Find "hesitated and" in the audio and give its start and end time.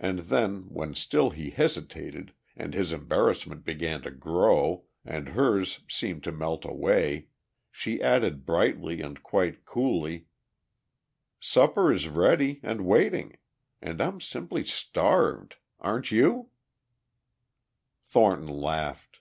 1.50-2.74